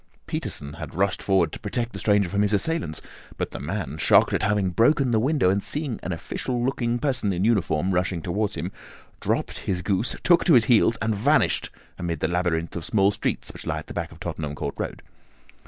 [0.25, 3.03] Peterson had rushed forward to protect the stranger from his assailants;
[3.37, 7.31] but the man, shocked at having broken the window, and seeing an official looking person
[7.31, 8.71] in uniform rushing towards him,
[9.19, 11.69] dropped his goose, took to his heels, and vanished
[11.99, 15.03] amid the labyrinth of small streets which lie at the back of Tottenham Court Road.